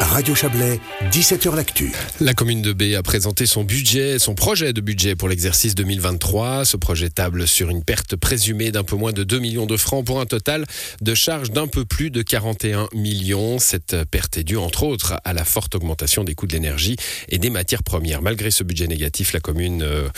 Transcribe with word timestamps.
Radio 0.00 0.34
Chablais, 0.34 0.80
17h 1.12 1.54
L'Actu. 1.54 1.92
La 2.20 2.34
commune 2.34 2.62
de 2.62 2.72
B 2.72 2.94
a 2.96 3.02
présenté 3.02 3.46
son 3.46 3.64
budget, 3.64 4.18
son 4.18 4.34
projet 4.34 4.72
de 4.72 4.80
budget 4.80 5.14
pour 5.14 5.28
l'exercice 5.28 5.74
2023. 5.74 6.64
Ce 6.64 6.76
projet 6.76 7.10
table 7.10 7.46
sur 7.46 7.70
une 7.70 7.84
perte 7.84 8.16
présumée 8.16 8.72
d'un 8.72 8.82
peu 8.82 8.96
moins 8.96 9.12
de 9.12 9.22
2 9.22 9.38
millions 9.38 9.66
de 9.66 9.76
francs 9.76 10.04
pour 10.04 10.20
un 10.20 10.26
total 10.26 10.64
de 11.00 11.14
charges 11.14 11.50
d'un 11.50 11.66
peu 11.66 11.84
plus 11.84 12.10
de 12.10 12.22
41 12.22 12.88
millions. 12.94 13.58
Cette 13.58 14.04
perte 14.10 14.38
est 14.38 14.44
due 14.44 14.56
entre 14.56 14.82
autres 14.82 15.20
à 15.24 15.32
la 15.32 15.44
forte 15.44 15.74
augmentation 15.74 16.24
des 16.24 16.34
coûts 16.34 16.46
de 16.46 16.54
l'énergie 16.54 16.96
et 17.28 17.38
des 17.38 17.50
matières 17.50 17.82
premières. 17.82 18.22
Malgré 18.22 18.50
ce 18.50 18.64
budget 18.64 18.88
négatif, 18.88 19.32
la 19.32 19.40
commune 19.40 19.82
euh, 19.82 20.08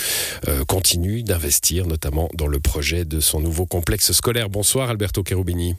euh, 0.48 0.64
continue 0.64 1.22
d'investir, 1.22 1.86
notamment 1.86 2.28
dans 2.34 2.46
le 2.46 2.60
projet 2.60 3.04
de 3.04 3.20
son 3.20 3.40
nouveau 3.40 3.66
complexe 3.66 4.12
scolaire. 4.12 4.48
Bonsoir 4.48 4.90
Alberto 4.90 5.22
Cherubini. 5.28 5.74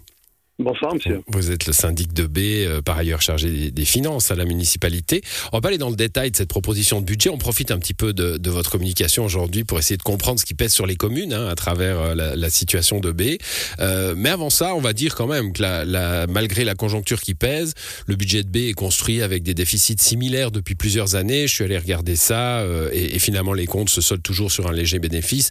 Bonsoir, 0.59 0.93
monsieur. 0.93 1.23
Vous 1.29 1.49
êtes 1.49 1.65
le 1.65 1.73
syndic 1.73 2.13
de 2.13 2.27
B, 2.27 2.37
euh, 2.37 2.79
par 2.83 2.95
ailleurs 2.95 3.23
chargé 3.23 3.71
des, 3.71 3.85
finances 3.85 4.29
à 4.29 4.35
la 4.35 4.45
municipalité. 4.45 5.23
On 5.51 5.57
va 5.57 5.61
pas 5.61 5.69
aller 5.69 5.79
dans 5.79 5.89
le 5.89 5.95
détail 5.95 6.29
de 6.29 6.35
cette 6.35 6.49
proposition 6.49 7.01
de 7.01 7.05
budget. 7.05 7.31
On 7.31 7.39
profite 7.39 7.71
un 7.71 7.79
petit 7.79 7.95
peu 7.95 8.13
de, 8.13 8.49
votre 8.51 8.69
communication 8.69 9.25
aujourd'hui 9.25 9.63
pour 9.63 9.79
essayer 9.79 9.97
de 9.97 10.03
comprendre 10.03 10.39
ce 10.39 10.45
qui 10.45 10.53
pèse 10.53 10.71
sur 10.71 10.85
les 10.85 10.95
communes 10.95 11.33
hein, 11.33 11.47
à 11.47 11.55
travers 11.55 11.99
euh, 11.99 12.35
la, 12.35 12.49
situation 12.51 12.99
de 12.99 13.11
B. 13.11 13.37
Euh, 13.79 14.13
mais 14.15 14.29
avant 14.29 14.51
ça, 14.51 14.75
on 14.75 14.79
va 14.79 14.93
dire 14.93 15.15
quand 15.15 15.25
même 15.25 15.53
que 15.53 15.63
la, 15.63 16.27
malgré 16.27 16.63
la 16.63 16.75
conjoncture 16.75 17.19
qui 17.19 17.33
pèse, 17.33 17.73
le 18.05 18.15
budget 18.15 18.43
de 18.43 18.49
B 18.49 18.57
est 18.69 18.73
construit 18.73 19.23
avec 19.23 19.41
des 19.41 19.55
déficits 19.55 19.97
similaires 19.97 20.51
depuis 20.51 20.75
plusieurs 20.75 21.15
années. 21.15 21.47
Je 21.47 21.53
suis 21.53 21.63
allé 21.63 21.79
regarder 21.79 22.15
ça 22.15 22.63
et, 22.91 23.17
finalement 23.17 23.53
les 23.53 23.65
comptes 23.65 23.89
se 23.89 24.01
soldent 24.01 24.21
toujours 24.21 24.51
sur 24.51 24.67
un 24.67 24.71
léger 24.71 24.99
bénéfice. 24.99 25.49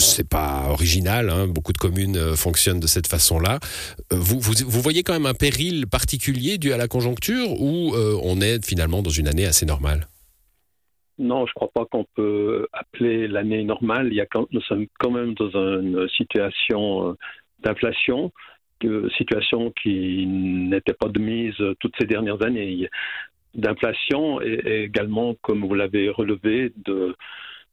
C'est 0.00 0.28
pas 0.28 0.68
original. 0.70 1.30
Hein. 1.30 1.46
Beaucoup 1.46 1.72
de 1.72 1.78
communes 1.78 2.34
fonctionnent 2.36 2.80
de 2.80 2.86
cette 2.86 3.06
façon-là. 3.06 3.58
Vous, 4.10 4.40
vous, 4.40 4.80
voyez 4.80 5.02
quand 5.02 5.12
même 5.12 5.26
un 5.26 5.34
péril 5.34 5.86
particulier 5.86 6.58
dû 6.58 6.72
à 6.72 6.76
la 6.76 6.88
conjoncture 6.88 7.60
ou 7.60 7.94
euh, 7.94 8.18
on 8.22 8.40
est 8.40 8.64
finalement 8.64 9.02
dans 9.02 9.10
une 9.10 9.28
année 9.28 9.46
assez 9.46 9.66
normale? 9.66 10.08
Non, 11.18 11.44
je 11.46 11.50
ne 11.50 11.54
crois 11.54 11.70
pas 11.74 11.84
qu'on 11.84 12.06
peut 12.14 12.66
appeler 12.72 13.28
l'année 13.28 13.62
normale. 13.62 14.08
Il 14.10 14.14
y 14.14 14.20
a, 14.20 14.26
nous 14.50 14.62
sommes 14.62 14.86
quand 14.98 15.10
même 15.10 15.34
dans 15.34 15.50
une 15.50 16.08
situation 16.16 17.10
euh, 17.10 17.12
d'inflation, 17.62 18.32
situation 19.18 19.72
qui 19.82 20.26
n'était 20.26 20.94
pas 20.94 21.08
de 21.08 21.20
mise 21.20 21.54
toutes 21.80 21.94
ces 22.00 22.06
dernières 22.06 22.42
années. 22.42 22.88
D'inflation 23.54 24.40
et 24.40 24.84
également, 24.84 25.34
comme 25.42 25.66
vous 25.66 25.74
l'avez 25.74 26.08
relevé, 26.08 26.72
de 26.86 27.14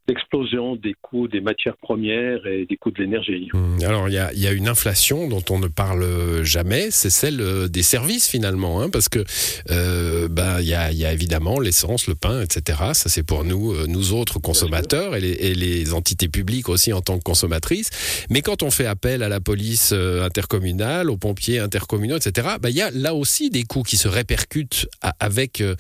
l'explosion 0.08 0.76
des 0.76 0.94
coûts 1.02 1.28
des 1.28 1.42
matières 1.42 1.78
premières 1.78 2.46
et 2.48 2.66
des 2.66 2.78
coûts 2.78 2.92
de 2.92 3.02
l'énergie. 3.02 3.50
Mmh. 3.54 3.84
Alors 3.84 4.10
il 4.10 4.14
y 4.14 4.18
a, 4.18 4.34
y 4.34 4.48
a, 4.48 4.52
une 4.52 4.68
inflation 4.68 5.28
dont 5.28 5.44
on 5.50 5.60
ne 5.60 5.68
parle 5.68 6.44
jamais, 6.44 6.92
c'est 6.92 7.10
celle 7.10 7.42
euh, 7.42 7.68
des 7.68 7.84
services 7.84 8.28
finalement, 8.28 8.82
hein, 8.82 8.90
parce 8.90 9.10
que 9.10 9.24
euh, 9.70 10.28
ben, 10.30 10.60
il 10.62 10.68
y, 10.68 10.74
a, 10.74 10.92
y, 10.92 11.06
a, 11.06 11.14
évidemment 11.14 11.60
l'essence, 11.60 12.08
le 12.08 12.16
pain, 12.16 12.42
etc. 12.42 12.80
Ça 12.94 13.10
c'est 13.10 13.24
pour 13.24 13.44
nous, 13.44 13.74
euh, 13.74 13.86
nous 13.88 14.14
autres 14.14 14.40
consommateurs 14.40 15.16
et 15.16 15.22
les, 15.22 15.32
et 15.32 15.56
les, 15.56 15.94
entités 15.94 16.28
publiques 16.28 16.70
aussi 16.70 16.94
en 16.94 17.02
tant 17.02 17.18
que 17.18 17.24
consommatrices. 17.24 17.90
Mais 18.30 18.42
quand 18.42 18.64
on 18.64 18.72
fait 18.72 18.86
appel 18.86 19.24
à 19.24 19.30
la 19.30 19.40
police 19.40 19.92
euh, 19.94 20.26
intercommunale, 20.26 21.10
aux 21.10 21.18
pompiers 21.18 21.60
intercommunaux, 21.60 22.18
etc., 22.18 22.48
ben, 22.62 22.70
il 22.70 22.76
y 22.76 22.82
a 22.82 22.92
là 22.92 23.14
aussi 23.14 23.50
des 23.50 23.64
coûts 23.64 23.84
qui 23.84 23.98
se 23.98 24.08
répercutent 24.08 24.88
avec, 25.20 25.62
euh, 25.62 25.76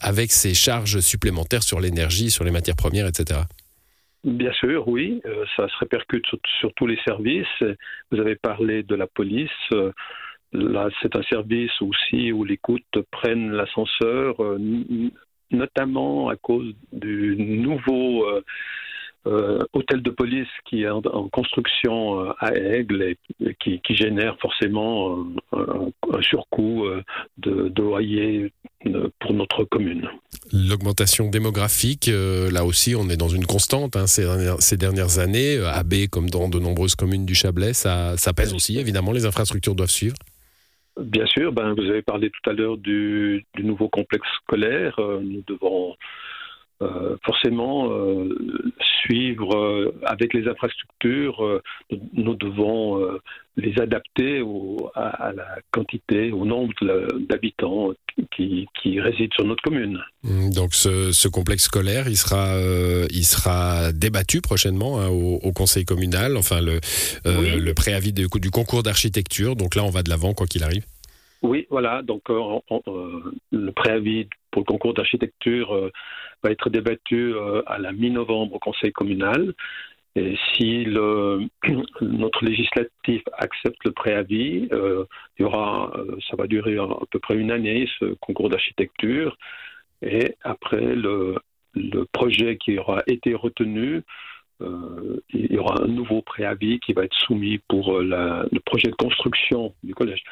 avec 0.00 0.32
ces 0.32 0.54
charges 0.54 1.00
supplémentaires 1.00 1.62
sur 1.62 1.80
l'énergie, 1.80 2.30
sur 2.30 2.44
les 2.44 2.50
matières 2.50 2.76
premières, 2.76 3.06
etc. 3.06 3.40
Bien 4.24 4.52
sûr, 4.52 4.86
oui, 4.86 5.22
euh, 5.24 5.46
ça 5.56 5.66
se 5.66 5.76
répercute 5.78 6.26
sur, 6.60 6.74
tous 6.74 6.86
les 6.86 6.98
services. 7.06 7.46
Vous 8.10 8.20
avez 8.20 8.36
parlé 8.36 8.82
de 8.82 8.94
la 8.94 9.06
police. 9.06 9.50
Euh, 9.72 9.92
là, 10.52 10.90
c'est 11.00 11.16
un 11.16 11.22
service 11.22 11.72
aussi 11.80 12.30
où 12.30 12.44
les 12.44 12.58
coûts 12.58 12.78
prennent 13.10 13.50
l'ascenseur, 13.50 14.42
euh, 14.44 14.58
notamment 15.50 16.28
à 16.28 16.36
cause 16.36 16.74
du 16.92 17.34
nouveau 17.36 18.26
hôtel 19.24 20.02
de 20.02 20.10
police 20.10 20.48
qui 20.64 20.82
est 20.82 20.88
en, 20.88 21.28
construction 21.28 22.30
à 22.38 22.54
Aigle 22.54 23.14
et, 23.40 23.54
qui, 23.54 23.80
génère 23.94 24.38
forcément 24.38 25.26
un, 25.52 26.22
surcoût 26.22 26.86
de, 27.38 27.72
loyer 27.76 28.52
pour 29.20 29.34
notre 29.34 29.64
commune. 29.64 30.08
L'augmentation 30.52 31.28
démographique, 31.28 32.10
là 32.10 32.64
aussi, 32.64 32.94
on 32.94 33.08
est 33.08 33.16
dans 33.16 33.28
une 33.28 33.46
constante 33.46 33.96
hein, 33.96 34.06
ces, 34.06 34.76
dernières, 34.76 35.18
années. 35.18 35.58
À 35.58 35.82
B, 35.82 36.06
comme 36.10 36.30
dans 36.30 36.48
de 36.48 36.58
nombreuses 36.58 36.94
communes 36.94 37.26
du 37.26 37.34
Chablais, 37.34 37.74
ça, 37.74 38.16
pèse 38.34 38.54
aussi. 38.54 38.78
Évidemment, 38.78 39.12
les 39.12 39.26
infrastructures 39.26 39.74
doivent 39.74 39.90
suivre. 39.90 40.16
Bien 41.00 41.26
sûr, 41.26 41.52
ben, 41.52 41.74
vous 41.74 41.84
avez 41.84 42.02
parlé 42.02 42.30
tout 42.30 42.50
à 42.50 42.52
l'heure 42.52 42.76
du, 42.76 43.46
du, 43.54 43.64
nouveau 43.64 43.88
complexe 43.88 44.28
scolaire. 44.44 44.98
Nous 44.98 45.42
devons 45.46 45.94
euh, 46.82 47.18
forcément 47.26 47.92
euh, 47.92 48.34
suivre 49.04 49.54
euh, 49.54 49.94
avec 50.06 50.32
les 50.32 50.48
infrastructures, 50.48 51.60
nous 52.14 52.34
devons 52.36 53.06
les 53.56 53.78
adapter 53.78 54.42
à, 54.94 55.32
la 55.34 55.58
quantité, 55.72 56.32
au 56.32 56.46
nombre 56.46 56.72
d'habitants 57.28 57.90
qui, 58.34 58.66
résident 58.98 59.34
sur 59.34 59.44
notre 59.44 59.62
commune. 59.62 60.00
Mmh, 60.22 60.50
donc 60.50 60.72
ce, 60.72 61.28
complexe 61.28 61.64
scolaire, 61.64 62.08
il 62.08 62.16
sera, 62.16 62.58
il 63.10 63.24
sera 63.24 63.92
débattu 63.92 64.40
prochainement 64.40 65.00
hein, 65.00 65.08
au, 65.08 65.52
conseil 65.52 65.84
communal, 65.84 66.36
enfin 66.38 66.62
le, 66.62 66.80
le 67.24 67.72
préavis 67.72 68.12
du 68.12 68.50
concours 68.50 68.82
d'architecture. 68.82 69.54
Donc 69.54 69.74
là, 69.74 69.84
on 69.84 69.90
va 69.90 70.02
de 70.02 70.08
l'avant 70.08 70.32
quoi 70.32 70.46
qu'il 70.46 70.64
arrive. 70.64 70.84
Oui, 71.42 71.66
voilà. 71.70 72.02
Donc, 72.02 72.22
le 72.28 73.70
préavis 73.72 74.28
pour 74.50 74.62
le 74.62 74.66
concours 74.66 74.94
d'architecture 74.94 75.90
va 76.42 76.50
être 76.50 76.70
débattu 76.70 77.34
euh, 77.34 77.62
à 77.66 77.78
la 77.78 77.92
mi-novembre 77.92 78.54
au 78.54 78.58
Conseil 78.58 78.92
communal. 78.92 79.54
Et 80.16 80.36
si 80.54 80.86
notre 82.00 82.44
législatif 82.44 83.22
accepte 83.38 83.84
le 83.84 83.92
préavis, 83.92 84.68
euh, 84.72 85.04
il 85.38 85.42
y 85.42 85.44
aura, 85.44 85.92
euh, 85.96 86.16
ça 86.28 86.36
va 86.36 86.46
durer 86.46 86.76
à, 86.78 86.88
peu 87.10 87.18
près 87.18 87.36
une 87.36 87.52
année, 87.52 87.88
ce 87.98 88.14
concours 88.14 88.48
d'architecture. 88.48 89.36
Et 90.02 90.34
après, 90.42 90.94
le, 90.94 91.36
projet 92.12 92.56
qui 92.56 92.78
aura 92.78 93.02
été 93.06 93.32
retenu, 93.34 94.02
il 94.60 95.52
y 95.52 95.56
aura 95.56 95.84
un 95.84 95.86
nouveau 95.86 96.20
préavis 96.20 96.80
qui 96.80 96.92
va 96.92 97.04
être 97.04 97.16
soumis 97.16 97.58
pour 97.68 98.00
le 98.00 98.58
projet 98.58 98.88
de 98.88 98.96
construction 98.96 99.72
du 99.84 99.94
collège. 99.94 100.24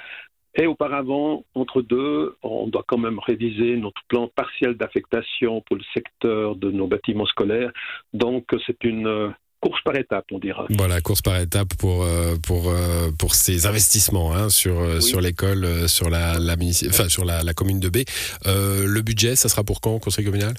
Et 0.60 0.66
auparavant, 0.66 1.44
entre 1.54 1.82
deux, 1.82 2.36
on 2.42 2.66
doit 2.66 2.84
quand 2.86 2.98
même 2.98 3.20
réviser 3.20 3.76
notre 3.76 4.02
plan 4.08 4.26
partiel 4.26 4.74
d'affectation 4.74 5.62
pour 5.62 5.76
le 5.76 5.82
secteur 5.94 6.56
de 6.56 6.72
nos 6.72 6.88
bâtiments 6.88 7.26
scolaires. 7.26 7.70
Donc, 8.12 8.44
c'est 8.66 8.82
une 8.82 9.06
euh, 9.06 9.28
course 9.60 9.80
par 9.84 9.96
étapes, 9.96 10.26
on 10.32 10.40
dira. 10.40 10.66
Voilà, 10.70 11.00
course 11.00 11.22
par 11.22 11.38
étapes 11.38 11.74
pour 11.78 12.02
euh, 12.02 12.34
pour 12.44 12.70
euh, 12.70 13.10
pour 13.16 13.36
ces 13.36 13.66
investissements 13.66 14.34
hein, 14.34 14.48
sur 14.48 15.00
sur 15.00 15.20
l'école, 15.20 15.88
sur 15.88 16.10
la, 16.10 16.40
la 16.40 16.56
enfin, 16.88 17.08
sur 17.08 17.24
la, 17.24 17.44
la, 17.44 17.54
commune 17.54 17.78
de 17.78 17.88
B. 17.88 17.98
le 18.44 19.00
budget, 19.00 19.36
ça 19.36 19.48
sera 19.48 19.62
pour 19.62 19.80
quand 19.80 19.94
au 19.94 20.00
conseil 20.00 20.24
communal? 20.24 20.54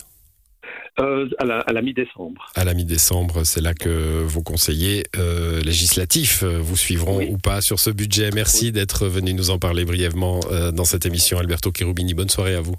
Euh, 1.00 1.30
à 1.38 1.46
la, 1.46 1.82
mi-décembre. 1.82 2.52
À 2.56 2.66
la 2.66 2.74
mi-décembre, 2.74 3.46
c'est 3.46 3.62
là 3.62 3.74
que 3.74 4.24
vos 4.24 4.42
conseillers 4.42 5.04
euh, 5.18 5.62
législatifs 5.62 6.44
euh, 6.44 6.58
vous 6.60 6.76
suivront 6.76 7.22
ou 7.22 7.38
pas 7.38 7.62
sur 7.62 7.80
ce 7.80 7.90
budget. 7.90 8.30
Merci 8.34 8.72
d'être 8.72 9.08
venu 9.08 9.34
nous 9.34 9.50
en 9.50 9.60
parler 9.60 9.86
brièvement 9.86 10.40
dans 10.74 10.86
cette 10.86 11.06
émission. 11.06 11.38
Alberto 11.38 11.72
Cherubini, 11.76 12.14
bonne 12.14 12.30
soirée 12.30 12.56
à 12.56 12.62
vous. 12.62 12.76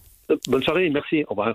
Bonne 0.47 0.63
soirée, 0.63 0.91
merci. 0.91 1.25
Au 1.25 1.31
revoir. 1.31 1.55